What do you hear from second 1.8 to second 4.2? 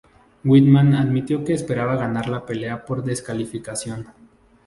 ganar la pelea por descalificación.